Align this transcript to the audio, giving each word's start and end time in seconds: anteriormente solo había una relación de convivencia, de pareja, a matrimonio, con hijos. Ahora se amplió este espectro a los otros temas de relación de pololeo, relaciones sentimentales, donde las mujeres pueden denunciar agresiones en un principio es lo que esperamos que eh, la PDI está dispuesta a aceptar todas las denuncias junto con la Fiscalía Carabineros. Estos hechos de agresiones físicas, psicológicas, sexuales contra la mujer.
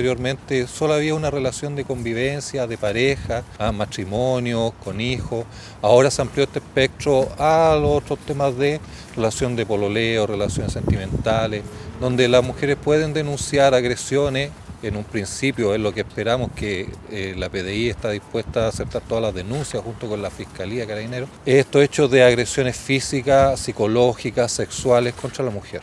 anteriormente 0.00 0.66
solo 0.66 0.94
había 0.94 1.14
una 1.14 1.30
relación 1.30 1.76
de 1.76 1.84
convivencia, 1.84 2.66
de 2.66 2.78
pareja, 2.78 3.44
a 3.58 3.70
matrimonio, 3.70 4.72
con 4.82 4.98
hijos. 4.98 5.44
Ahora 5.82 6.10
se 6.10 6.22
amplió 6.22 6.44
este 6.44 6.58
espectro 6.58 7.28
a 7.38 7.76
los 7.78 8.02
otros 8.02 8.18
temas 8.20 8.56
de 8.56 8.80
relación 9.14 9.56
de 9.56 9.66
pololeo, 9.66 10.26
relaciones 10.26 10.72
sentimentales, 10.72 11.62
donde 12.00 12.28
las 12.28 12.42
mujeres 12.42 12.78
pueden 12.82 13.12
denunciar 13.12 13.74
agresiones 13.74 14.50
en 14.82 14.96
un 14.96 15.04
principio 15.04 15.74
es 15.74 15.80
lo 15.82 15.92
que 15.92 16.00
esperamos 16.00 16.50
que 16.56 16.88
eh, 17.10 17.34
la 17.36 17.50
PDI 17.50 17.90
está 17.90 18.12
dispuesta 18.12 18.64
a 18.64 18.68
aceptar 18.68 19.02
todas 19.02 19.22
las 19.22 19.34
denuncias 19.34 19.82
junto 19.82 20.08
con 20.08 20.22
la 20.22 20.30
Fiscalía 20.30 20.86
Carabineros. 20.86 21.28
Estos 21.44 21.82
hechos 21.82 22.10
de 22.10 22.24
agresiones 22.24 22.78
físicas, 22.78 23.60
psicológicas, 23.60 24.50
sexuales 24.50 25.12
contra 25.12 25.44
la 25.44 25.50
mujer. 25.50 25.82